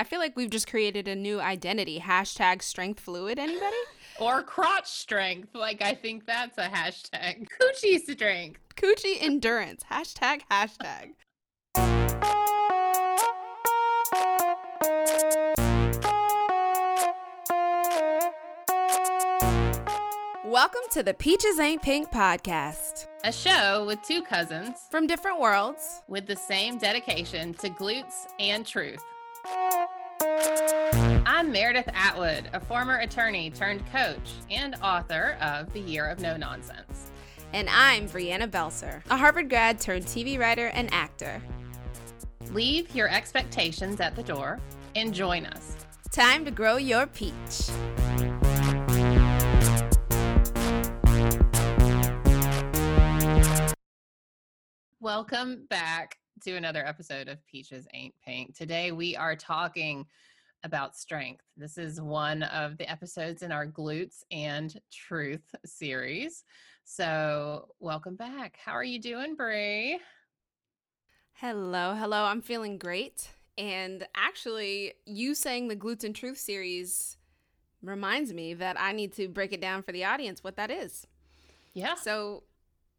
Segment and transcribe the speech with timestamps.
[0.00, 2.00] I feel like we've just created a new identity.
[2.00, 3.38] Hashtag strength fluid.
[3.38, 3.76] Anybody?
[4.18, 5.54] or crotch strength.
[5.54, 7.46] Like I think that's a hashtag.
[7.60, 8.60] Coochie strength.
[8.76, 9.84] Coochie endurance.
[9.90, 11.10] Hashtag hashtag.
[20.46, 26.00] Welcome to the Peaches Ain't Pink podcast, a show with two cousins from different worlds
[26.08, 29.04] with the same dedication to glutes and truth.
[31.00, 36.36] I'm Meredith Atwood, a former attorney turned coach and author of The Year of No
[36.36, 37.10] Nonsense.
[37.54, 41.40] And I'm Brianna Belser, a Harvard grad turned TV writer and actor.
[42.50, 44.60] Leave your expectations at the door
[44.94, 45.74] and join us.
[46.12, 47.70] Time to grow your peach.
[55.00, 58.54] Welcome back to another episode of Peaches Ain't Pink.
[58.54, 60.06] Today we are talking
[60.64, 61.44] about strength.
[61.56, 66.44] This is one of the episodes in our Glutes and Truth series.
[66.84, 68.58] So, welcome back.
[68.62, 70.00] How are you doing, Brie?
[71.34, 72.24] Hello, hello.
[72.24, 73.30] I'm feeling great.
[73.56, 77.16] And actually, you saying the Glutes and Truth series
[77.82, 81.06] reminds me that I need to break it down for the audience what that is.
[81.72, 81.94] Yeah.
[81.94, 82.42] So,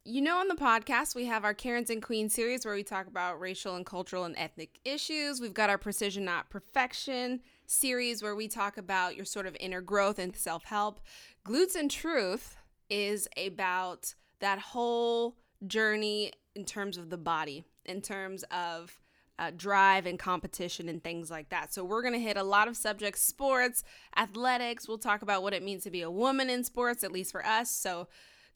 [0.03, 3.05] you know, on the podcast, we have our Karens and Queens series where we talk
[3.05, 5.39] about racial and cultural and ethnic issues.
[5.39, 9.79] We've got our Precision Not Perfection series where we talk about your sort of inner
[9.81, 11.01] growth and self help.
[11.45, 12.57] Glutes and Truth
[12.89, 18.99] is about that whole journey in terms of the body, in terms of
[19.37, 21.75] uh, drive and competition and things like that.
[21.75, 23.83] So, we're going to hit a lot of subjects sports,
[24.17, 24.87] athletics.
[24.87, 27.45] We'll talk about what it means to be a woman in sports, at least for
[27.45, 27.69] us.
[27.69, 28.07] So,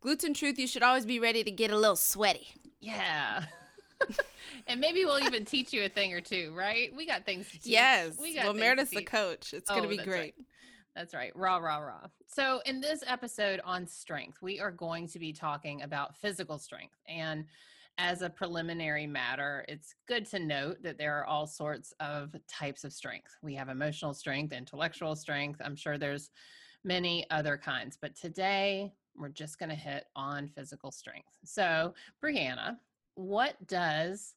[0.06, 2.48] Glutes and Truth, you should always be ready to get a little sweaty.
[2.80, 3.46] Yeah.
[4.68, 6.96] and maybe we'll even teach you a thing or two, right?
[6.96, 7.66] We got things to teach.
[7.66, 8.16] Yes.
[8.22, 9.52] We got well, Meredith's the coach.
[9.54, 10.36] It's oh, going to be that's great.
[10.38, 10.46] Right.
[10.96, 11.32] That's right.
[11.36, 12.08] Raw, raw, raw.
[12.28, 16.96] So, in this episode on strength, we are going to be talking about physical strength.
[17.08, 17.46] And
[17.98, 22.84] as a preliminary matter, it's good to note that there are all sorts of types
[22.84, 23.36] of strength.
[23.42, 25.62] We have emotional strength, intellectual strength.
[25.66, 26.30] I'm sure there's
[26.84, 27.98] many other kinds.
[28.00, 31.38] But today, we're just going to hit on physical strength.
[31.44, 31.94] So,
[32.24, 32.78] Brianna,
[33.16, 34.36] what does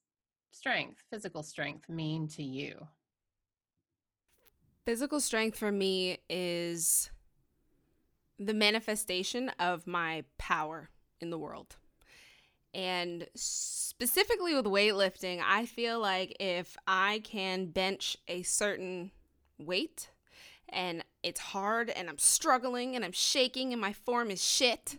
[0.50, 2.86] strength, physical strength, mean to you?
[4.84, 7.10] Physical strength for me is
[8.38, 10.90] the manifestation of my power
[11.20, 11.76] in the world.
[12.72, 19.10] And specifically with weightlifting, I feel like if I can bench a certain
[19.58, 20.10] weight,
[20.70, 24.98] and it's hard and I'm struggling and I'm shaking and my form is shit.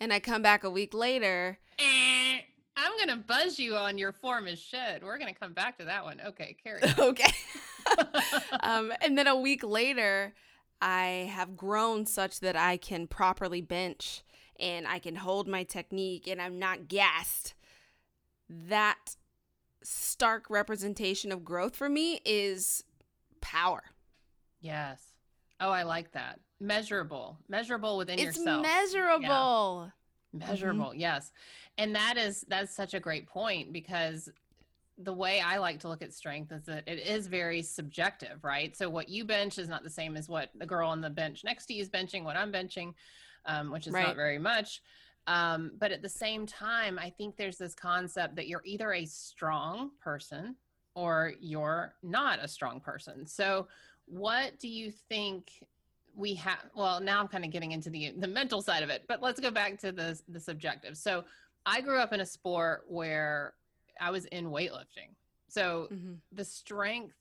[0.00, 1.58] And I come back a week later.
[1.78, 5.02] I'm going to buzz you on your form is shit.
[5.02, 6.20] We're going to come back to that one.
[6.28, 6.94] Okay, carry on.
[6.98, 7.32] Okay.
[8.62, 10.32] um, and then a week later,
[10.80, 14.22] I have grown such that I can properly bench
[14.58, 17.54] and I can hold my technique and I'm not gassed.
[18.48, 19.16] That
[19.82, 22.84] stark representation of growth for me is
[23.40, 23.82] power.
[24.60, 25.02] Yes.
[25.60, 26.40] Oh, I like that.
[26.60, 28.62] Measurable, measurable within it's yourself.
[28.62, 29.90] measurable.
[30.32, 30.46] Yeah.
[30.46, 31.00] Measurable, mm-hmm.
[31.00, 31.32] yes.
[31.78, 34.28] And that is that's such a great point because
[35.02, 38.76] the way I like to look at strength is that it is very subjective, right?
[38.76, 41.42] So what you bench is not the same as what the girl on the bench
[41.42, 42.92] next to you is benching, what I'm benching,
[43.46, 44.06] um, which is right.
[44.06, 44.82] not very much.
[45.26, 49.06] Um, but at the same time, I think there's this concept that you're either a
[49.06, 50.56] strong person
[50.94, 53.26] or you're not a strong person.
[53.26, 53.68] So
[54.10, 55.64] what do you think
[56.16, 59.04] we have well now i'm kind of getting into the the mental side of it
[59.08, 60.96] but let's go back to the the subjective.
[60.96, 61.24] So
[61.64, 63.54] i grew up in a sport where
[64.00, 65.14] i was in weightlifting.
[65.48, 66.14] So mm-hmm.
[66.32, 67.16] the strength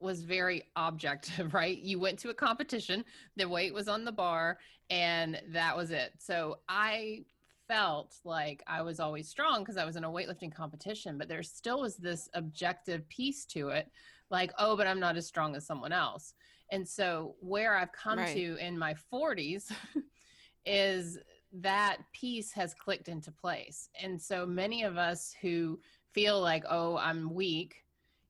[0.00, 1.78] was very objective right?
[1.78, 3.04] You went to a competition
[3.36, 4.58] the weight was on the bar
[4.90, 6.12] and that was it.
[6.18, 7.24] So i
[7.68, 11.42] felt like i was always strong because i was in a weightlifting competition but there
[11.44, 13.88] still was this objective piece to it
[14.32, 16.34] like, oh, but I'm not as strong as someone else.
[16.70, 18.34] And so where I've come right.
[18.34, 19.70] to in my 40s
[20.66, 21.18] is
[21.52, 23.90] that piece has clicked into place.
[24.02, 25.78] And so many of us who
[26.12, 27.84] feel like, oh, I'm weak,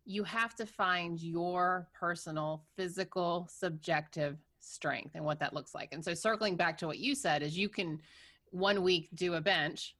[0.04, 5.90] you have to find your personal, physical, subjective strength and what that looks like.
[5.92, 8.00] And so circling back to what you said is you can
[8.50, 9.94] one week do a bench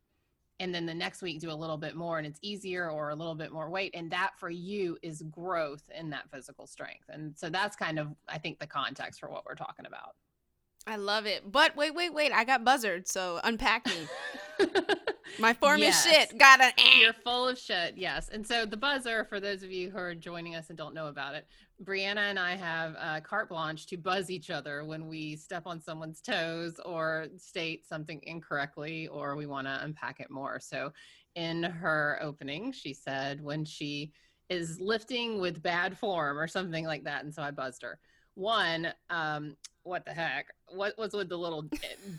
[0.61, 3.15] and then the next week do a little bit more and it's easier or a
[3.15, 7.37] little bit more weight and that for you is growth in that physical strength and
[7.37, 10.15] so that's kind of i think the context for what we're talking about
[10.87, 11.51] I love it.
[11.51, 12.33] But wait, wait, wait.
[12.33, 14.09] I got buzzard, so unpack me.
[15.39, 16.05] My form yes.
[16.05, 16.39] is shit.
[16.39, 16.75] Got it.
[16.99, 17.95] You're full of shit.
[17.97, 18.29] Yes.
[18.29, 21.07] And so the buzzer, for those of you who are joining us and don't know
[21.07, 21.47] about it,
[21.85, 25.81] Brianna and I have uh, carte blanche to buzz each other when we step on
[25.81, 30.61] someone's toes or state something incorrectly or we want to unpack it more.
[30.61, 30.93] So
[31.35, 34.13] in her opening, she said when she
[34.49, 37.25] is lifting with bad form or something like that.
[37.25, 37.99] And so I buzzed her.
[38.35, 40.47] One, um, what the heck?
[40.69, 41.69] What was with the little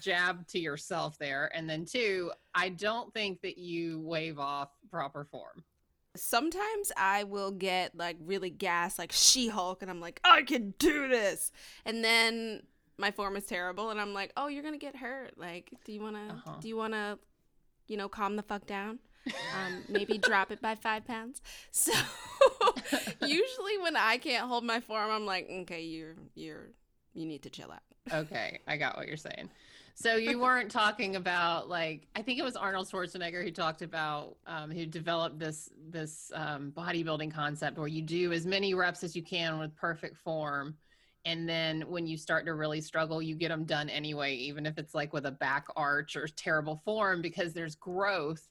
[0.01, 1.51] jab to yourself there?
[1.55, 5.63] And then two, I don't think that you wave off proper form.
[6.15, 10.73] Sometimes I will get like really gas, like She Hulk, and I'm like, I can
[10.77, 11.51] do this.
[11.85, 12.61] And then
[12.97, 15.37] my form is terrible, and I'm like, oh, you're gonna get hurt.
[15.37, 16.57] Like, do you wanna, uh-huh.
[16.61, 17.17] do you wanna,
[17.87, 18.99] you know, calm the fuck down?
[19.27, 21.41] um, maybe drop it by five pounds.
[21.71, 21.91] So
[23.21, 26.69] usually when I can't hold my form, I'm like, okay, you're you're
[27.13, 27.81] you need to chill out.
[28.13, 29.49] okay, I got what you're saying.
[29.95, 34.37] So you weren't talking about like I think it was Arnold Schwarzenegger who talked about
[34.47, 39.15] um, who developed this this um, bodybuilding concept where you do as many reps as
[39.15, 40.75] you can with perfect form,
[41.25, 44.77] and then when you start to really struggle, you get them done anyway, even if
[44.77, 48.49] it's like with a back arch or terrible form because there's growth.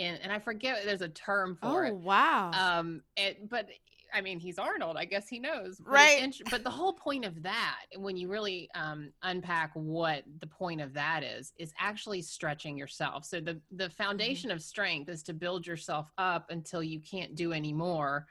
[0.00, 1.90] And, and I forget there's a term for it.
[1.90, 2.00] oh, it.
[2.00, 2.50] wow.
[2.52, 3.68] Um, it, but
[4.12, 4.96] I mean, he's Arnold.
[4.96, 5.78] I guess he knows.
[5.78, 6.22] But right.
[6.22, 10.80] Int- but the whole point of that, when you really um, unpack what the point
[10.80, 13.24] of that is, is actually stretching yourself.
[13.24, 13.92] So the the mm-hmm.
[13.92, 14.56] foundation mm-hmm.
[14.56, 18.26] of strength is to build yourself up until you can't do any more,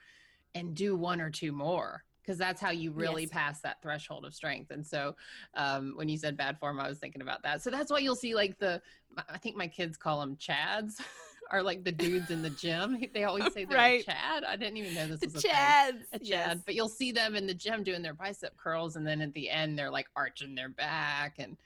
[0.55, 3.31] and do one or two more because that's how you really yes.
[3.31, 4.71] pass that threshold of strength.
[4.71, 5.15] And so,
[5.53, 7.61] um, when you said bad form, I was thinking about that.
[7.61, 8.81] So that's why you'll see like the,
[9.29, 10.95] I think my kids call them Chads.
[11.49, 13.03] are like the dudes in the gym.
[13.13, 14.05] They always say they're right.
[14.05, 14.43] Chad.
[14.43, 16.01] I didn't even know this the was a Chads.
[16.13, 16.21] A Chad.
[16.21, 16.57] Yes.
[16.65, 19.49] But you'll see them in the gym doing their bicep curls, and then at the
[19.49, 21.57] end they're like arching their back and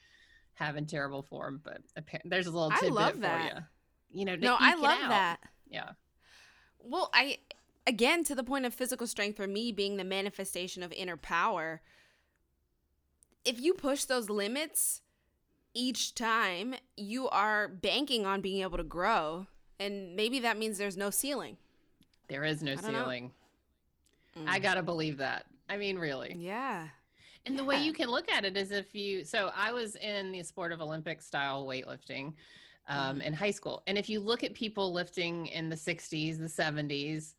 [0.53, 1.61] having terrible form.
[1.63, 1.81] But
[2.25, 3.53] there's a little tidbit I love for that.
[4.13, 4.19] you.
[4.19, 5.37] You know, no, I love that.
[5.69, 5.91] Yeah.
[6.79, 7.37] Well, I
[7.87, 11.81] again to the point of physical strength for me being the manifestation of inner power.
[13.43, 15.01] If you push those limits
[15.73, 19.47] each time, you are banking on being able to grow
[19.81, 21.57] and maybe that means there's no ceiling.
[22.27, 23.31] There is no ceiling.
[24.37, 24.45] Mm.
[24.47, 25.45] I gotta believe that.
[25.69, 26.35] I mean, really.
[26.37, 26.87] Yeah.
[27.45, 27.61] And yeah.
[27.61, 30.43] the way you can look at it is if you, so I was in the
[30.43, 32.33] sport of Olympic style weightlifting
[32.87, 33.23] um, mm.
[33.23, 33.81] in high school.
[33.87, 37.33] And if you look at people lifting in the 60s, the 70s,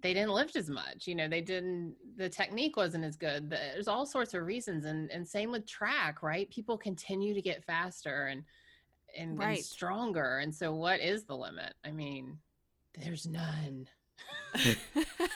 [0.00, 1.06] they didn't lift as much.
[1.06, 3.50] You know, they didn't, the technique wasn't as good.
[3.50, 4.86] There's all sorts of reasons.
[4.86, 6.50] And, and same with track, right?
[6.50, 8.26] People continue to get faster.
[8.26, 8.42] And,
[9.16, 9.58] and, right.
[9.58, 10.38] and stronger.
[10.38, 11.74] And so, what is the limit?
[11.84, 12.38] I mean,
[12.98, 13.88] there's none.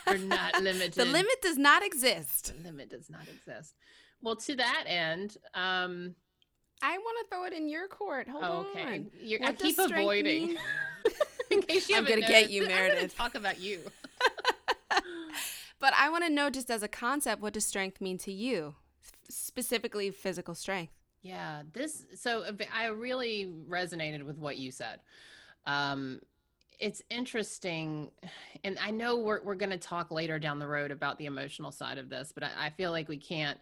[0.06, 0.94] We're not limited.
[0.94, 2.52] The limit does not exist.
[2.56, 3.74] The limit does not exist.
[4.22, 6.14] Well, to that end, um,
[6.82, 8.28] I want to throw it in your court.
[8.28, 8.82] Hold okay.
[8.82, 9.10] on.
[9.24, 10.56] Okay, I keep avoiding.
[11.50, 13.16] in case you I'm going to get you, Meredith.
[13.16, 13.80] talk about you.
[15.80, 18.74] but I want to know, just as a concept, what does strength mean to you,
[19.28, 20.92] specifically physical strength?
[21.26, 25.00] Yeah, this so I really resonated with what you said.
[25.66, 26.20] Um,
[26.78, 28.12] it's interesting,
[28.62, 31.72] and I know we're we're going to talk later down the road about the emotional
[31.72, 33.58] side of this, but I, I feel like we can't.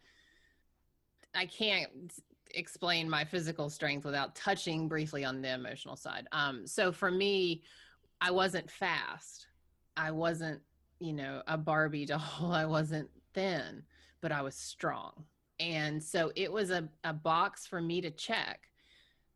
[1.35, 2.13] I can't
[2.51, 6.29] explain my physical strength without touching briefly on the emotional side.
[6.33, 7.63] Um, so for me,
[8.21, 9.47] I wasn't fast.
[9.97, 10.61] I wasn't,
[11.01, 12.21] you know, a Barbie doll.
[12.53, 13.85] I wasn't thin,
[14.21, 15.25] but I was strong.
[15.61, 18.69] And so it was a, a box for me to check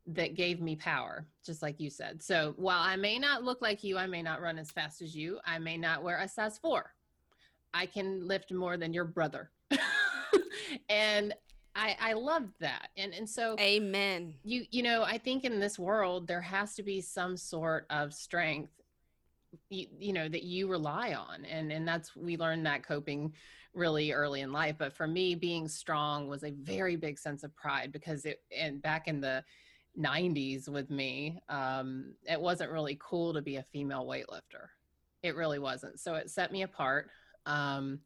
[0.07, 2.21] that gave me power, just like you said.
[2.21, 5.15] So while I may not look like you, I may not run as fast as
[5.15, 6.93] you, I may not wear a size four.
[7.73, 9.51] I can lift more than your brother.
[10.89, 11.33] and
[11.75, 12.89] I, I love that.
[12.97, 14.33] And and so Amen.
[14.43, 18.13] You you know, I think in this world there has to be some sort of
[18.13, 18.78] strength
[19.69, 23.33] you, you know that you rely on and and that's we learned that coping
[23.73, 24.75] really early in life.
[24.77, 28.81] But for me, being strong was a very big sense of pride because it, and
[28.81, 29.43] back in the
[29.97, 34.67] 90s with me, um, it wasn't really cool to be a female weightlifter.
[35.23, 35.99] It really wasn't.
[35.99, 37.09] So it set me apart.
[37.45, 37.99] Um,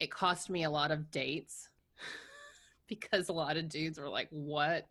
[0.00, 1.68] it cost me a lot of dates
[2.88, 4.88] because a lot of dudes were like, what?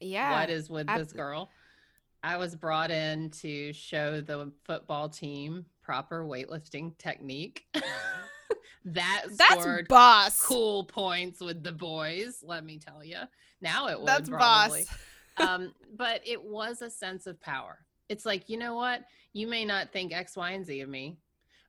[0.00, 0.40] Yeah.
[0.40, 1.50] What is with I, this girl?
[2.24, 7.66] I was brought in to show the football team proper weightlifting technique.
[8.86, 10.40] that that's boss.
[10.42, 13.16] cool points with the boys let me tell you
[13.62, 14.82] now it was that's probably.
[14.82, 14.98] boss.
[15.36, 17.78] Um but it was a sense of power.
[18.08, 19.02] It's like you know what?
[19.32, 21.18] You may not think x y and z of me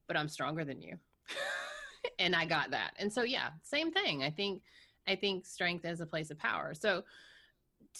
[0.08, 0.98] but i'm stronger than you.
[2.20, 2.92] And i got that.
[3.00, 4.24] And so yeah same thing.
[4.24, 4.62] I think
[5.08, 6.74] i think strength is a place of power.
[6.74, 7.04] So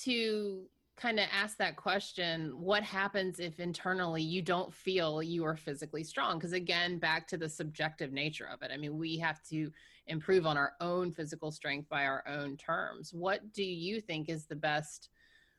[0.04, 5.58] to kind of ask that question what happens if internally you don't feel you are
[5.58, 6.38] physically strong?
[6.38, 8.72] Because again back to the subjective nature of it.
[8.74, 9.72] I mean we have to
[10.08, 13.14] improve on our own physical strength by our own terms.
[13.14, 15.10] What do you think is the best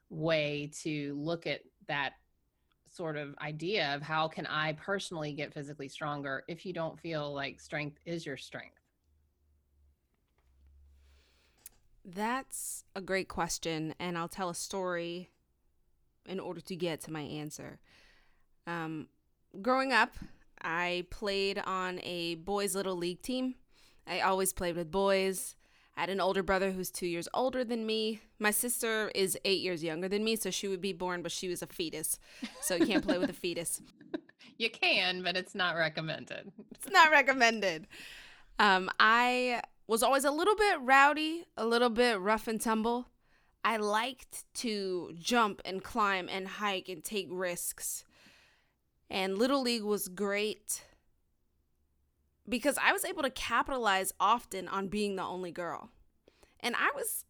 [0.09, 2.13] way to look at that
[2.89, 7.35] sort of idea of how can i personally get physically stronger if you don't feel
[7.35, 8.76] like strength is your strength
[12.09, 15.31] That's a great question, and I'll tell a story
[16.25, 17.81] in order to get to my answer.
[18.65, 19.09] Um,
[19.61, 20.15] growing up,
[20.63, 23.57] I played on a boys' little league team.
[24.07, 25.57] I always played with boys.
[25.97, 28.21] I had an older brother who's two years older than me.
[28.39, 31.49] My sister is eight years younger than me, so she would be born, but she
[31.49, 32.21] was a fetus.
[32.61, 33.81] So you can't play with a fetus.
[34.59, 36.53] You can, but it's not recommended.
[36.71, 37.89] It's not recommended.
[38.59, 43.09] Um, I was always a little bit rowdy, a little bit rough and tumble.
[43.65, 48.05] I liked to jump and climb and hike and take risks.
[49.11, 50.85] And Little League was great
[52.49, 55.91] because I was able to capitalize often on being the only girl.
[56.61, 57.25] And I was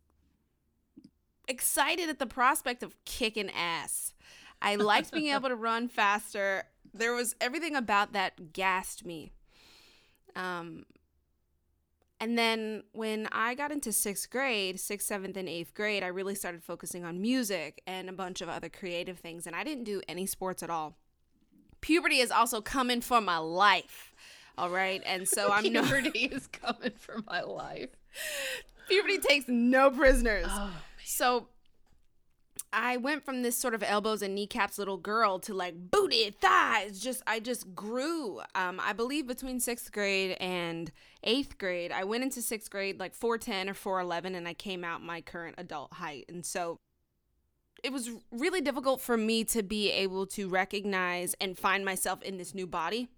[1.48, 4.14] excited at the prospect of kicking ass.
[4.60, 6.64] I liked being able to run faster.
[6.92, 9.32] There was everything about that gassed me.
[10.34, 10.84] Um,
[12.20, 16.34] and then when I got into sixth grade, sixth, seventh, and eighth grade, I really
[16.34, 19.46] started focusing on music and a bunch of other creative things.
[19.46, 20.96] And I didn't do any sports at all.
[21.82, 24.14] Puberty is also coming for my life.
[24.56, 25.02] All right.
[25.04, 27.90] And so I'm Puberty no- is coming for my life.
[28.88, 30.46] Puberty takes no prisoners.
[30.48, 30.72] Oh,
[31.04, 31.48] so
[32.78, 37.00] I went from this sort of elbows and kneecaps little girl to like booty thighs.
[37.00, 38.42] Just I just grew.
[38.54, 40.92] Um, I believe between sixth grade and
[41.24, 44.52] eighth grade, I went into sixth grade like four ten or four eleven, and I
[44.52, 46.26] came out my current adult height.
[46.28, 46.76] And so
[47.82, 52.36] it was really difficult for me to be able to recognize and find myself in
[52.36, 53.08] this new body.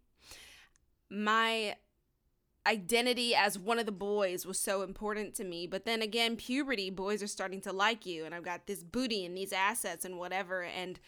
[1.10, 1.74] My
[2.68, 5.66] identity as one of the boys was so important to me.
[5.66, 9.24] But then again, puberty, boys are starting to like you, and I've got this booty
[9.24, 10.62] and these assets and whatever.
[10.62, 11.00] And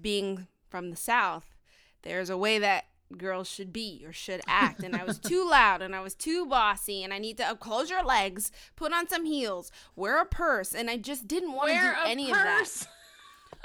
[0.00, 1.54] being from the South,
[2.02, 4.82] there's a way that girls should be or should act.
[4.82, 7.54] And I was too loud and I was too bossy, and I need to uh,
[7.54, 10.74] close your legs, put on some heels, wear a purse.
[10.74, 12.82] And I just didn't want to do any purse.
[12.82, 12.88] of that.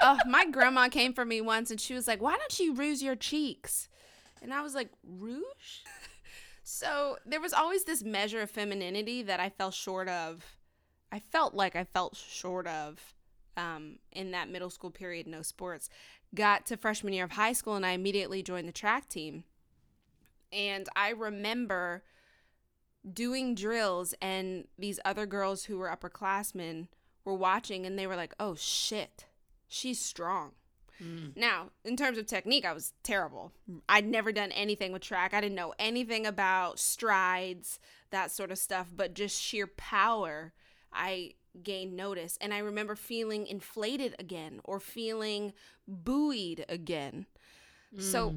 [0.00, 3.00] oh, my grandma came for me once and she was like, Why don't you rouge
[3.00, 3.88] your cheeks?
[4.42, 5.44] And I was like, Rouge?
[6.72, 10.56] So there was always this measure of femininity that I fell short of.
[11.10, 13.12] I felt like I felt short of
[13.56, 15.90] um, in that middle school period, no sports.
[16.32, 19.42] Got to freshman year of high school and I immediately joined the track team.
[20.52, 22.04] And I remember
[23.12, 26.86] doing drills and these other girls who were upperclassmen
[27.24, 29.26] were watching and they were like, oh shit,
[29.66, 30.52] she's strong.
[31.02, 31.36] Mm.
[31.36, 33.52] Now, in terms of technique, I was terrible.
[33.88, 35.32] I'd never done anything with track.
[35.34, 37.78] I didn't know anything about strides,
[38.10, 40.52] that sort of stuff, but just sheer power,
[40.92, 42.38] I gained notice.
[42.40, 45.52] And I remember feeling inflated again or feeling
[45.88, 47.26] buoyed again.
[47.96, 48.02] Mm.
[48.02, 48.34] So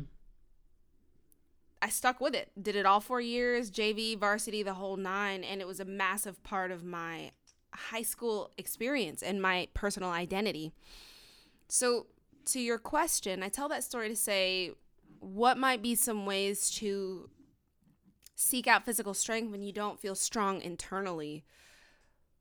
[1.81, 2.51] I stuck with it.
[2.59, 5.43] Did it all four years, JV, varsity, the whole nine.
[5.43, 7.31] And it was a massive part of my
[7.73, 10.71] high school experience and my personal identity.
[11.67, 12.07] So
[12.47, 14.71] to your question, I tell that story to say
[15.19, 17.29] what might be some ways to
[18.35, 21.45] seek out physical strength when you don't feel strong internally.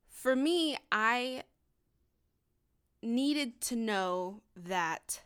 [0.09, 1.45] For me, I
[3.03, 5.23] needed to know that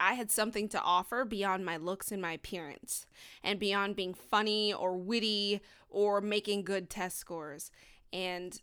[0.00, 3.06] I had something to offer beyond my looks and my appearance,
[3.42, 7.70] and beyond being funny or witty or making good test scores.
[8.12, 8.60] And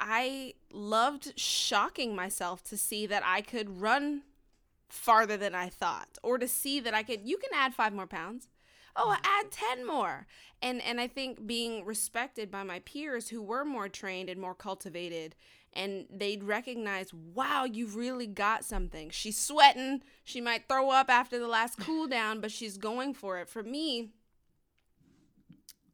[0.00, 4.22] I loved shocking myself to see that I could run
[4.88, 8.06] farther than I thought or to see that I could you can add 5 more
[8.06, 8.48] pounds.
[8.96, 9.22] Oh, mm-hmm.
[9.24, 10.26] add 10 more.
[10.62, 14.54] And and I think being respected by my peers who were more trained and more
[14.54, 15.36] cultivated
[15.72, 19.10] and they'd recognize, "Wow, you've really got something.
[19.10, 20.02] She's sweating.
[20.24, 23.62] She might throw up after the last cool down, but she's going for it." For
[23.62, 24.08] me,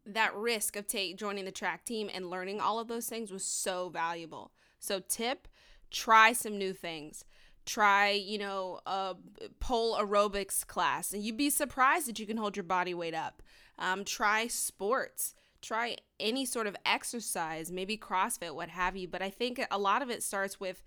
[0.07, 3.45] that risk of take joining the track team and learning all of those things was
[3.45, 4.53] so valuable.
[4.79, 5.49] So tip,
[5.91, 7.25] try some new things.
[7.65, 9.17] Try, you know, a
[9.59, 13.43] pole aerobics class, and you'd be surprised that you can hold your body weight up.
[13.79, 15.35] Um, try sports.
[15.63, 19.09] Try any sort of exercise, maybe CrossFit, what have you.
[19.09, 20.85] But I think a lot of it starts with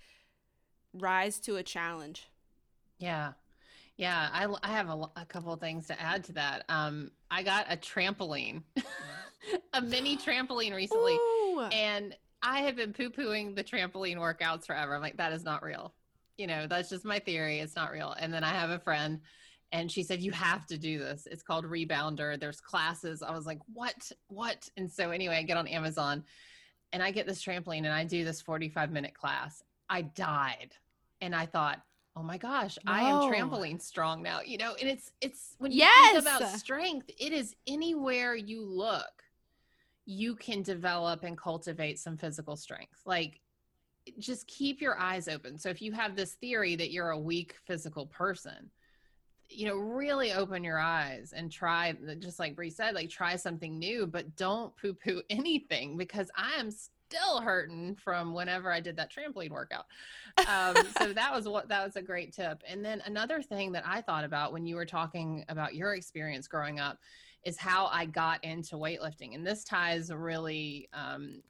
[0.93, 2.29] rise to a challenge.
[2.97, 3.33] Yeah.
[3.99, 6.63] Yeah, I, I have a, a couple of things to add to that.
[6.69, 8.63] Um, I got a trampoline,
[9.73, 11.67] a mini trampoline recently, Ooh.
[11.73, 14.95] and I have been poo pooing the trampoline workouts forever.
[14.95, 15.93] I'm like, that is not real.
[16.37, 17.59] You know, that's just my theory.
[17.59, 18.15] It's not real.
[18.17, 19.19] And then I have a friend
[19.73, 21.27] and she said, You have to do this.
[21.29, 22.39] It's called Rebounder.
[22.39, 23.21] There's classes.
[23.21, 24.09] I was like, What?
[24.29, 24.69] What?
[24.77, 26.23] And so, anyway, I get on Amazon
[26.93, 29.61] and I get this trampoline and I do this 45 minute class.
[29.89, 30.69] I died.
[31.19, 31.81] And I thought,
[32.19, 32.93] oh my gosh, Whoa.
[32.93, 34.41] I am trampoline strong now.
[34.41, 36.11] You know, and it's it's when you yes!
[36.11, 39.23] think about strength, it is anywhere you look,
[40.05, 43.01] you can develop and cultivate some physical strength.
[43.05, 43.39] Like
[44.17, 45.57] just keep your eyes open.
[45.57, 48.71] So if you have this theory that you're a weak physical person,
[49.49, 53.77] you know, really open your eyes and try, just like Bree said, like try something
[53.77, 56.69] new, but don't poo poo anything because I am
[57.09, 59.85] still hurting from whenever I did that trampoline workout.
[60.47, 62.63] Um, so that was what that was a great tip.
[62.67, 66.47] And then another thing that I thought about when you were talking about your experience
[66.47, 66.99] growing up
[67.43, 71.41] is how I got into weightlifting, and this ties really um,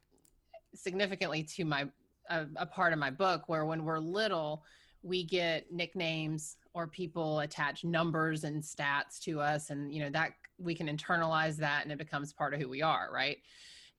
[0.74, 1.86] significantly to my
[2.28, 4.62] a, a part of my book where when we're little
[5.02, 10.32] we get nicknames or people attach numbers and stats to us and you know that
[10.58, 13.38] we can internalize that and it becomes part of who we are right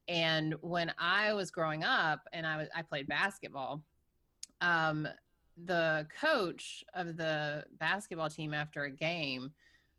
[0.07, 3.81] and when i was growing up and i was i played basketball
[4.61, 5.07] um
[5.65, 9.51] the coach of the basketball team after a game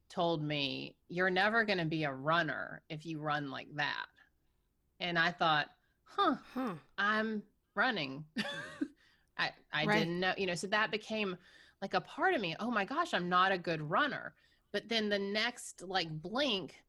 [0.08, 4.06] told me you're never going to be a runner if you run like that
[5.00, 5.68] and i thought
[6.04, 6.74] huh, huh.
[6.98, 7.42] i'm
[7.74, 8.24] running
[9.38, 10.00] i i right.
[10.00, 11.36] didn't know you know so that became
[11.80, 14.34] like a part of me oh my gosh i'm not a good runner
[14.72, 16.82] but then the next like blink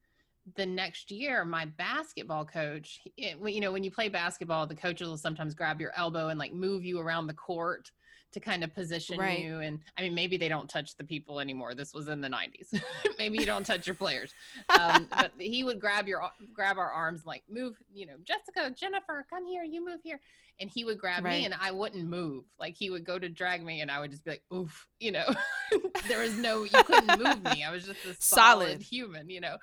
[0.56, 5.08] the next year my basketball coach it, you know when you play basketball the coaches
[5.08, 7.92] will sometimes grab your elbow and like move you around the court
[8.34, 9.40] to kind of position right.
[9.40, 11.74] you and i mean maybe they don't touch the people anymore.
[11.74, 12.82] This was in the 90s
[13.20, 14.34] maybe you don't touch your players.
[14.78, 16.22] Um, but he would grab your
[16.54, 20.20] grab our arms like move you know jessica jennifer come here you move here.
[20.60, 21.40] And he would grab right.
[21.40, 22.44] me and i wouldn't move.
[22.60, 25.12] Like he would go to drag me and i would just be like oof you
[25.12, 25.26] know.
[26.08, 27.64] There was no you couldn't move me.
[27.64, 29.58] I was just a solid, solid human you know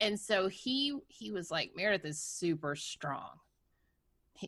[0.00, 3.38] and so he he was like meredith is super strong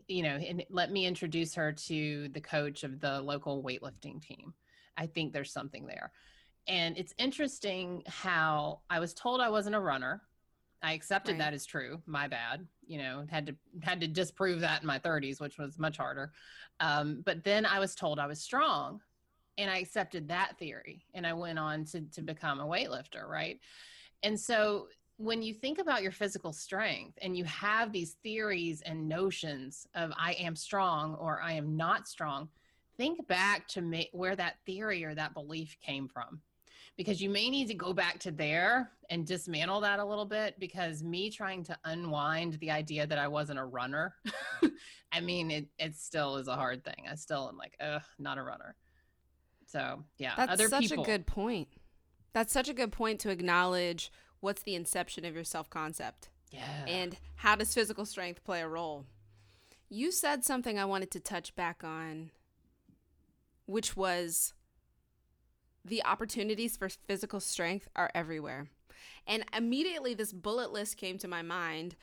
[0.07, 4.55] you know, and let me introduce her to the coach of the local weightlifting team.
[4.96, 6.12] I think there's something there.
[6.66, 10.23] And it's interesting how I was told I wasn't a runner.
[10.83, 11.38] I accepted right.
[11.38, 12.03] that as true.
[12.07, 12.66] My bad.
[12.87, 16.33] You know, had to had to disprove that in my 30s, which was much harder.
[16.81, 19.01] Um, but then I was told I was strong,
[19.57, 23.59] and I accepted that theory, and I went on to to become a weightlifter, right?
[24.23, 29.09] And so when you think about your physical strength and you have these theories and
[29.09, 32.48] notions of I am strong or I am not strong,
[32.96, 36.40] think back to ma- where that theory or that belief came from.
[36.96, 40.59] Because you may need to go back to there and dismantle that a little bit.
[40.59, 44.14] Because me trying to unwind the idea that I wasn't a runner,
[45.12, 47.07] I mean, it, it still is a hard thing.
[47.11, 48.74] I still am like, ugh, not a runner.
[49.66, 50.35] So, yeah.
[50.37, 51.04] That's such people.
[51.04, 51.68] a good point.
[52.33, 56.29] That's such a good point to acknowledge what's the inception of your self concept?
[56.51, 56.85] Yeah.
[56.87, 59.05] And how does physical strength play a role?
[59.90, 62.31] You said something I wanted to touch back on,
[63.66, 64.55] which was
[65.85, 68.68] the opportunities for physical strength are everywhere.
[69.27, 71.96] And immediately this bullet list came to my mind.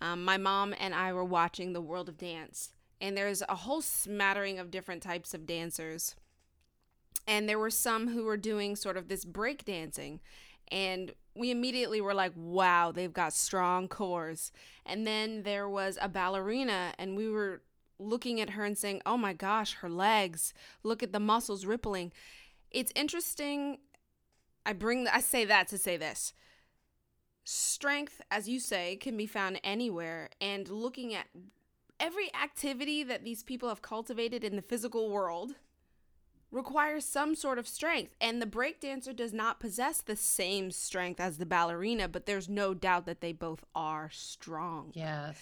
[0.00, 3.82] Um, my mom and I were watching The World of Dance, and there's a whole
[3.82, 6.14] smattering of different types of dancers.
[7.26, 10.20] And there were some who were doing sort of this break dancing.
[10.68, 14.52] And we immediately were like, wow, they've got strong cores.
[14.84, 17.62] And then there was a ballerina, and we were
[17.98, 22.12] looking at her and saying, oh my gosh, her legs, look at the muscles rippling.
[22.70, 23.78] It's interesting.
[24.66, 26.32] I bring, I say that to say this.
[27.44, 30.30] Strength, as you say, can be found anywhere.
[30.40, 31.26] And looking at
[31.98, 35.54] every activity that these people have cultivated in the physical world,
[36.52, 38.14] requires some sort of strength.
[38.20, 42.74] And the breakdancer does not possess the same strength as the ballerina, but there's no
[42.74, 44.92] doubt that they both are strong.
[44.94, 45.38] Yes.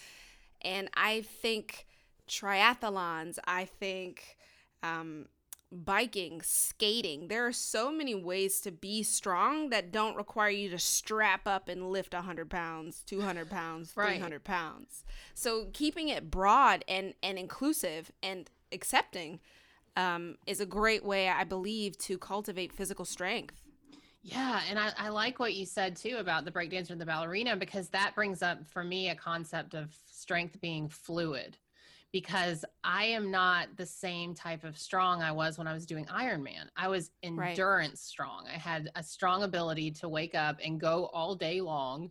[0.63, 1.87] And I think
[2.29, 4.37] triathlons, I think
[4.85, 5.27] um,
[5.73, 10.79] biking, skating, there are so many ways to be strong that don't require you to
[10.79, 14.13] strap up and lift 100 pounds, 200 pounds, right.
[14.13, 15.05] 300 pounds.
[15.35, 19.41] So keeping it broad and, and inclusive and accepting
[19.97, 23.63] um, is a great way, I believe, to cultivate physical strength.
[24.23, 27.57] Yeah, and I, I like what you said too about the breakdancer and the ballerina
[27.57, 31.57] because that brings up for me a concept of strength being fluid.
[32.13, 36.07] Because I am not the same type of strong I was when I was doing
[36.07, 36.67] Ironman.
[36.77, 37.99] I was endurance right.
[37.99, 38.47] strong.
[38.53, 42.11] I had a strong ability to wake up and go all day long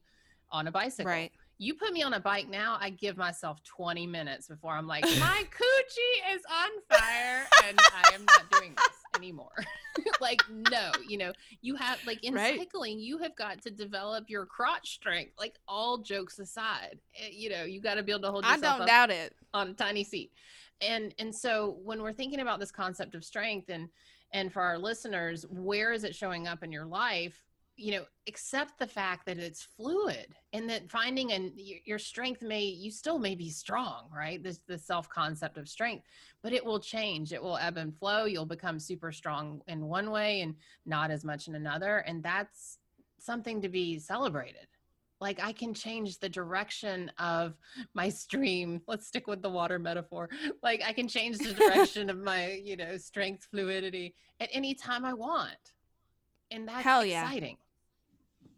[0.51, 1.11] on a bicycle.
[1.11, 4.87] Right You put me on a bike now, I give myself 20 minutes before I'm
[4.87, 5.09] like, my
[5.51, 9.51] coochie is on fire and I am not doing this anymore.
[10.21, 10.41] like,
[10.71, 12.57] no, you know, you have, like, in right.
[12.57, 16.97] cycling, you have got to develop your crotch strength, like, all jokes aside.
[17.21, 19.35] Eh, you know, you got to be able to hold yourself I don't doubt it.
[19.53, 20.31] On a tiny seat.
[20.79, 23.89] And, and so when we're thinking about this concept of strength and,
[24.31, 27.48] and for our listeners, where is it showing up in your life?
[27.79, 32.63] You know accept the fact that it's fluid and that finding and your strength may
[32.63, 34.43] you still may be strong right?
[34.43, 36.05] This the self concept of strength
[36.43, 37.33] but it will change.
[37.33, 38.25] It will ebb and flow.
[38.25, 42.79] You'll become super strong in one way and not as much in another and that's
[43.17, 44.67] something to be celebrated.
[45.21, 47.55] Like i can change the direction of
[47.93, 48.81] my stream.
[48.87, 50.29] Let's stick with the water metaphor.
[50.61, 55.05] Like i can change the direction of my you know strength fluidity at any time
[55.05, 55.73] i want
[56.51, 57.29] and that's Hell yeah.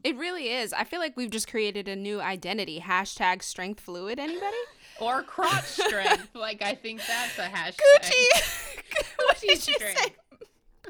[0.04, 0.74] It really is.
[0.74, 2.80] I feel like we've just created a new identity.
[2.80, 4.20] Hashtag strength fluid.
[4.20, 4.58] Anybody?
[5.02, 6.30] or crotch strength.
[6.36, 7.76] like I think that's a hashtag.
[7.96, 8.78] Coochie.
[9.20, 10.18] Coochie strength.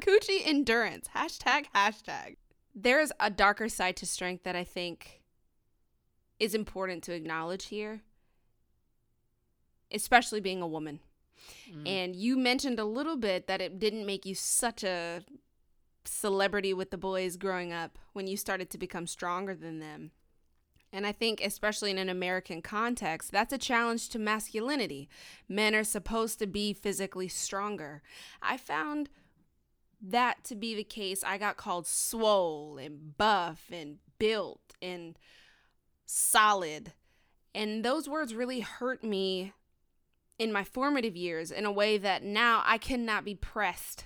[0.00, 1.08] Coochie endurance.
[1.16, 2.36] Hashtag hashtag.
[2.74, 5.22] There is a darker side to strength that I think
[6.38, 8.00] is important to acknowledge here,
[9.90, 11.00] especially being a woman.
[11.70, 11.88] Mm.
[11.88, 15.22] And you mentioned a little bit that it didn't make you such a
[16.04, 20.10] celebrity with the boys growing up when you started to become stronger than them.
[20.92, 25.08] And I think, especially in an American context, that's a challenge to masculinity.
[25.48, 28.02] Men are supposed to be physically stronger.
[28.42, 29.08] I found
[30.02, 31.24] that to be the case.
[31.24, 35.18] I got called swole and buff and built and
[36.04, 36.92] solid.
[37.54, 39.54] And those words really hurt me
[40.38, 44.04] in my formative years in a way that now I cannot be pressed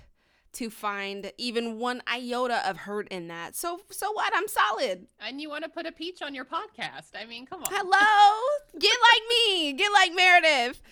[0.57, 3.55] to find even one iota of hurt in that.
[3.55, 4.33] So so what?
[4.35, 5.07] I'm solid.
[5.21, 7.11] And you want to put a peach on your podcast.
[7.15, 7.67] I mean, come on.
[7.71, 8.79] Hello.
[8.79, 9.73] Get like me.
[9.75, 10.83] Get like Meredith.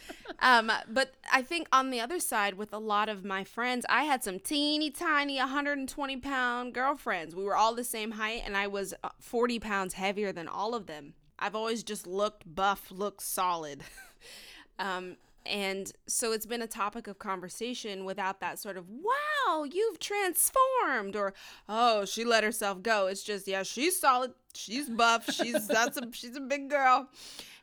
[0.41, 4.05] Um, but I think on the other side, with a lot of my friends, I
[4.05, 7.35] had some teeny tiny 120 pound girlfriends.
[7.35, 10.75] We were all the same height, and I was uh, 40 pounds heavier than all
[10.75, 11.15] of them.
[11.39, 13.83] I've always just looked buff, looked solid.
[14.79, 19.99] um, and so it's been a topic of conversation without that sort of, wow, you've
[19.99, 21.35] transformed, or,
[21.69, 23.07] oh, she let herself go.
[23.09, 24.33] It's just, yeah, she's solid.
[24.55, 25.31] She's buff.
[25.31, 27.09] She's, that's a, she's a big girl.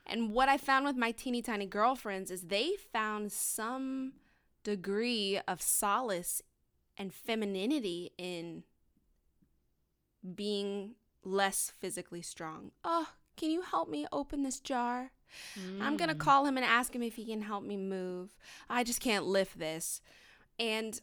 [0.05, 4.13] And what I found with my teeny tiny girlfriends is they found some
[4.63, 6.41] degree of solace
[6.97, 8.63] and femininity in
[10.35, 12.71] being less physically strong.
[12.83, 15.11] Oh, can you help me open this jar?
[15.59, 15.81] Mm.
[15.81, 18.35] I'm going to call him and ask him if he can help me move.
[18.69, 20.01] I just can't lift this.
[20.59, 20.99] And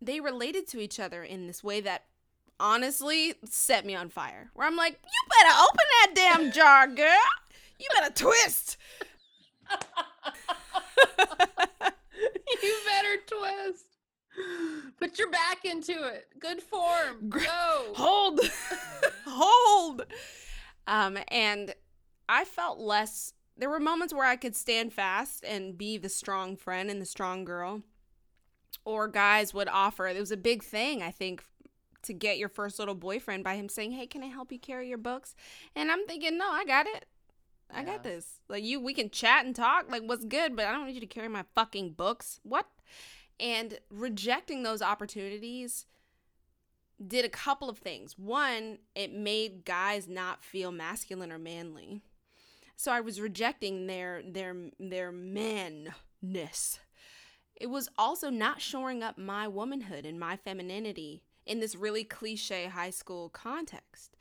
[0.00, 2.04] they related to each other in this way that
[2.58, 4.50] honestly set me on fire.
[4.54, 7.06] Where I'm like, you better open that damn jar, girl.
[7.78, 8.76] You better twist.
[12.62, 13.86] you better twist.
[14.98, 16.28] Put your back into it.
[16.38, 17.28] Good form.
[17.28, 17.92] Go.
[17.94, 18.40] Hold.
[19.26, 20.06] Hold.
[20.86, 21.74] Um, and
[22.32, 23.34] I felt less.
[23.58, 27.06] There were moments where I could stand fast and be the strong friend and the
[27.06, 27.82] strong girl.
[28.86, 30.06] Or guys would offer.
[30.06, 31.44] It was a big thing, I think,
[32.04, 34.88] to get your first little boyfriend by him saying, "Hey, can I help you carry
[34.88, 35.34] your books?"
[35.76, 37.04] And I'm thinking, "No, I got it.
[37.70, 37.84] I yeah.
[37.84, 38.40] got this.
[38.48, 39.90] Like you, we can chat and talk.
[39.90, 42.40] Like what's good, but I don't need you to carry my fucking books.
[42.44, 42.66] What?"
[43.38, 45.86] And rejecting those opportunities
[47.06, 48.18] did a couple of things.
[48.18, 52.02] One, it made guys not feel masculine or manly.
[52.82, 56.80] So I was rejecting their their their manness.
[57.54, 62.66] It was also not shoring up my womanhood and my femininity in this really cliche
[62.66, 64.16] high school context.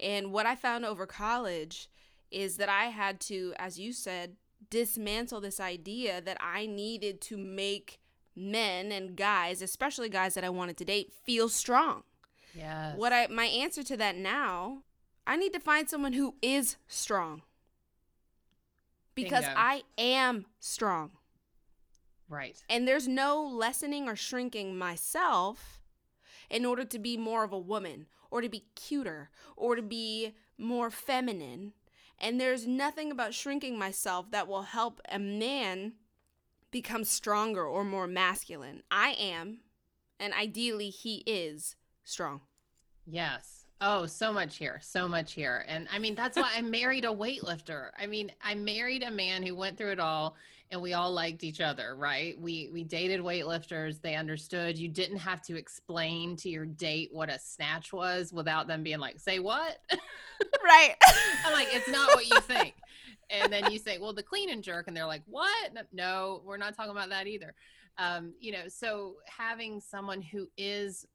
[0.00, 1.88] And what I found over college
[2.32, 4.34] is that I had to, as you said,
[4.70, 8.00] dismantle this idea that I needed to make
[8.34, 12.02] men and guys, especially guys that I wanted to date, feel strong.
[12.56, 12.96] Yeah.
[12.96, 14.82] What I my answer to that now,
[15.28, 17.42] I need to find someone who is strong
[19.22, 19.60] because Bingo.
[19.60, 21.10] I am strong.
[22.28, 22.62] Right.
[22.68, 25.80] And there's no lessening or shrinking myself
[26.48, 30.34] in order to be more of a woman or to be cuter or to be
[30.56, 31.72] more feminine.
[32.18, 35.94] And there's nothing about shrinking myself that will help a man
[36.70, 38.82] become stronger or more masculine.
[38.90, 39.60] I am,
[40.20, 42.42] and ideally, he is strong.
[43.06, 43.59] Yes.
[43.80, 45.64] Oh, so much here, so much here.
[45.66, 47.90] And I mean, that's why I married a weightlifter.
[47.98, 50.36] I mean, I married a man who went through it all
[50.70, 52.38] and we all liked each other, right?
[52.38, 54.00] We we dated weightlifters.
[54.00, 54.78] They understood.
[54.78, 59.00] You didn't have to explain to your date what a snatch was without them being
[59.00, 59.78] like, "Say what?"
[60.64, 60.94] Right.
[61.44, 62.74] I'm like, "It's not what you think."
[63.28, 66.56] And then you say, "Well, the clean and jerk," and they're like, "What?" No, we're
[66.56, 67.54] not talking about that either.
[67.98, 71.06] Um, you know, so having someone who is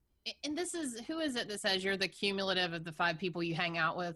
[0.44, 3.44] and this is who is it that says you're the cumulative of the five people
[3.44, 4.16] you hang out with?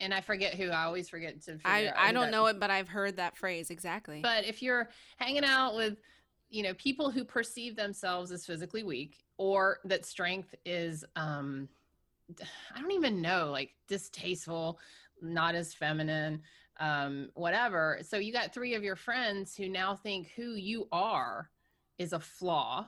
[0.00, 0.70] And I forget who.
[0.70, 1.58] I always forget to.
[1.64, 4.20] I I don't know it, but I've heard that phrase exactly.
[4.22, 5.98] But if you're hanging out with,
[6.50, 11.68] you know, people who perceive themselves as physically weak, or that strength is, um,
[12.74, 14.78] I don't even know, like distasteful,
[15.20, 16.42] not as feminine,
[16.78, 17.98] um, whatever.
[18.02, 21.50] So you got three of your friends who now think who you are
[21.98, 22.86] is a flaw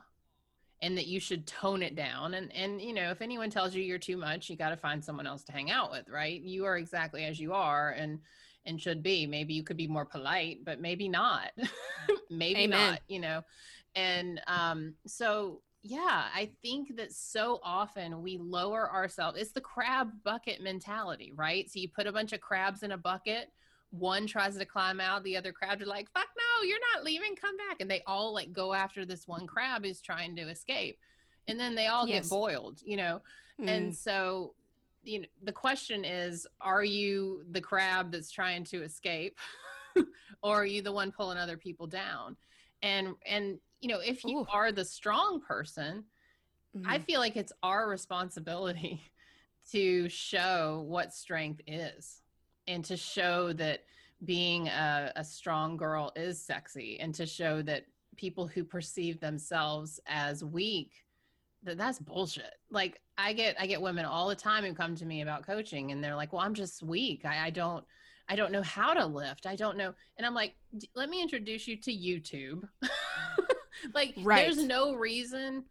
[0.82, 3.82] and that you should tone it down and and you know if anyone tells you
[3.82, 6.40] you're too much you got to find someone else to hang out with right?
[6.40, 8.18] You are exactly as you are and
[8.66, 9.26] and should be.
[9.26, 11.52] Maybe you could be more polite but maybe not.
[12.30, 12.92] Maybe Amen.
[12.92, 13.42] not you know?
[13.94, 20.10] And um so yeah i think that so often we lower ourselves it's the crab
[20.24, 21.70] bucket mentality right?
[21.70, 23.50] So you put a bunch of crabs in a bucket
[23.90, 27.34] one tries to climb out, the other crabs are like, fuck no, you're not leaving,
[27.36, 27.80] come back.
[27.80, 30.98] And they all like go after this one crab who's trying to escape.
[31.48, 32.24] And then they all yes.
[32.24, 33.20] get boiled, you know?
[33.60, 33.68] Mm.
[33.68, 34.54] And so,
[35.02, 39.38] you know, the question is, are you the crab that's trying to escape?
[40.42, 42.36] or are you the one pulling other people down?
[42.82, 44.46] And and you know, if you Ooh.
[44.50, 46.04] are the strong person,
[46.76, 46.82] mm.
[46.86, 47.04] I mm-hmm.
[47.04, 49.00] feel like it's our responsibility
[49.72, 52.22] to show what strength is
[52.70, 53.84] and to show that
[54.24, 59.98] being a, a strong girl is sexy and to show that people who perceive themselves
[60.06, 60.92] as weak
[61.62, 62.54] that that's bullshit.
[62.70, 65.92] Like i get i get women all the time who come to me about coaching
[65.92, 67.24] and they're like well i'm just weak.
[67.24, 67.84] I, I don't
[68.28, 69.46] i don't know how to lift.
[69.46, 70.54] I don't know and i'm like
[70.94, 72.68] let me introduce you to youtube.
[73.94, 74.44] Like right.
[74.44, 75.64] there's no reason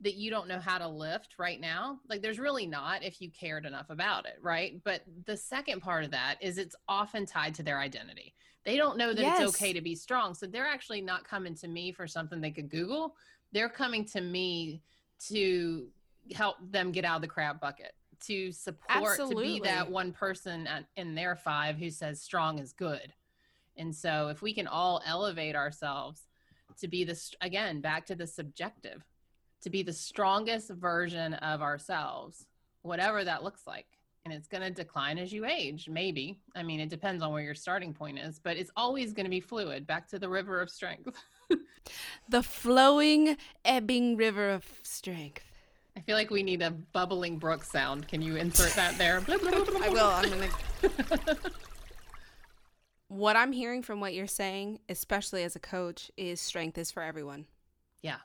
[0.00, 3.30] that you don't know how to lift right now like there's really not if you
[3.30, 7.54] cared enough about it right but the second part of that is it's often tied
[7.54, 8.34] to their identity
[8.64, 9.40] they don't know that yes.
[9.40, 12.50] it's okay to be strong so they're actually not coming to me for something they
[12.50, 13.14] could google
[13.52, 14.82] they're coming to me
[15.18, 15.88] to
[16.34, 19.58] help them get out of the crab bucket to support Absolutely.
[19.58, 23.12] to be that one person in their five who says strong is good
[23.76, 26.22] and so if we can all elevate ourselves
[26.78, 29.04] to be this again back to the subjective
[29.62, 32.46] to be the strongest version of ourselves,
[32.82, 33.86] whatever that looks like.
[34.24, 36.38] And it's going to decline as you age, maybe.
[36.54, 39.30] I mean, it depends on where your starting point is, but it's always going to
[39.30, 39.86] be fluid.
[39.86, 41.16] Back to the river of strength.
[42.28, 45.44] the flowing, ebbing river of strength.
[45.96, 48.06] I feel like we need a bubbling brook sound.
[48.06, 49.22] Can you insert that there?
[49.28, 50.06] I will.
[50.06, 50.50] I'm going
[50.82, 51.36] to.
[53.08, 57.02] what I'm hearing from what you're saying, especially as a coach, is strength is for
[57.02, 57.46] everyone.
[58.02, 58.18] Yeah.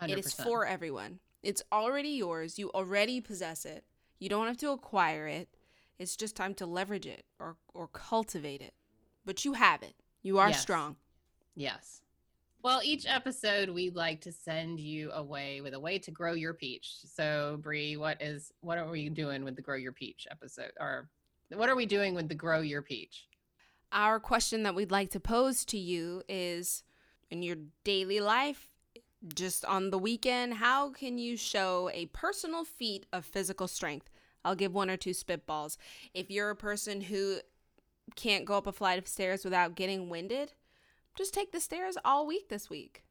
[0.00, 0.08] 100%.
[0.10, 1.20] It is for everyone.
[1.42, 2.58] It's already yours.
[2.58, 3.84] You already possess it.
[4.18, 5.48] You don't have to acquire it.
[5.98, 8.74] It's just time to leverage it or or cultivate it.
[9.24, 9.94] But you have it.
[10.22, 10.60] You are yes.
[10.60, 10.96] strong.
[11.54, 12.02] Yes.
[12.62, 16.52] Well, each episode we'd like to send you away with a way to grow your
[16.52, 16.96] peach.
[17.04, 21.08] So, Bree, what is what are we doing with the grow your peach episode or
[21.54, 23.28] what are we doing with the grow your peach?
[23.92, 26.82] Our question that we'd like to pose to you is
[27.30, 28.75] in your daily life,
[29.34, 34.10] just on the weekend, how can you show a personal feat of physical strength?
[34.44, 35.76] I'll give one or two spitballs.
[36.14, 37.38] If you're a person who
[38.14, 40.52] can't go up a flight of stairs without getting winded,
[41.16, 43.02] just take the stairs all week this week.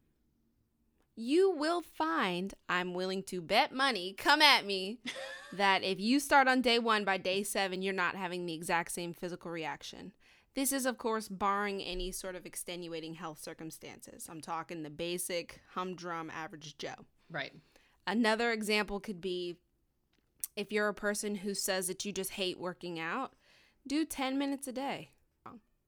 [1.17, 4.99] You will find, I'm willing to bet money, come at me,
[5.53, 8.91] that if you start on day one, by day seven, you're not having the exact
[8.91, 10.13] same physical reaction.
[10.55, 14.27] This is, of course, barring any sort of extenuating health circumstances.
[14.29, 17.05] I'm talking the basic humdrum average Joe.
[17.29, 17.53] Right.
[18.07, 19.57] Another example could be
[20.55, 23.33] if you're a person who says that you just hate working out,
[23.85, 25.11] do 10 minutes a day.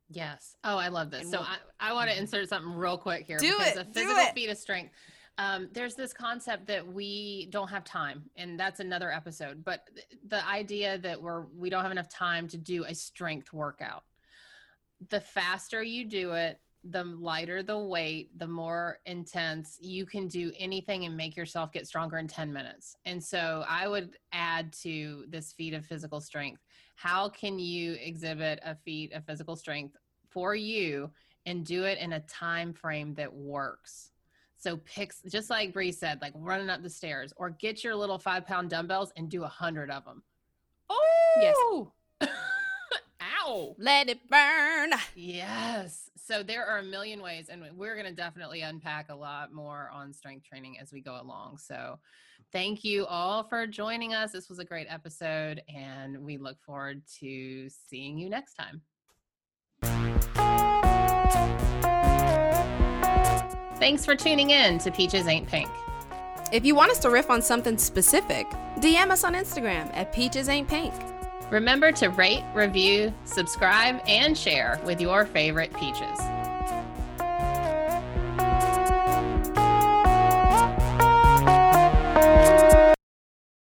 [0.09, 0.55] Yes.
[0.63, 1.21] Oh, I love this.
[1.21, 1.47] And so we'll,
[1.79, 4.49] I, I want to insert something real quick here do because it, a physical feat
[4.49, 4.93] of strength.
[5.37, 9.63] Um, there's this concept that we don't have time, and that's another episode.
[9.63, 9.87] But
[10.27, 14.03] the idea that we're we don't have enough time to do a strength workout
[15.09, 20.51] the faster you do it, the lighter the weight, the more intense you can do
[20.57, 22.95] anything and make yourself get stronger in 10 minutes.
[23.05, 26.61] And so I would add to this feat of physical strength.
[26.95, 29.95] How can you exhibit a feat of physical strength
[30.29, 31.11] for you
[31.45, 34.11] and do it in a time frame that works?
[34.57, 38.17] So pick, just like Bree said, like running up the stairs, or get your little
[38.17, 40.23] five pound dumbbells and do a hundred of them.
[40.89, 41.55] Oh, yes.
[43.47, 43.75] Ow.
[43.77, 44.91] Let it burn.
[45.15, 46.09] Yes.
[46.15, 49.89] So there are a million ways, and we're going to definitely unpack a lot more
[49.93, 51.57] on strength training as we go along.
[51.57, 51.99] So
[52.51, 54.31] thank you all for joining us.
[54.33, 58.81] This was a great episode, and we look forward to seeing you next time.
[63.79, 65.69] Thanks for tuning in to Peaches Ain't Pink.
[66.51, 70.49] If you want us to riff on something specific, DM us on Instagram at Peaches
[70.49, 70.93] Ain't Pink.
[71.49, 76.19] Remember to rate, review, subscribe, and share with your favorite peaches.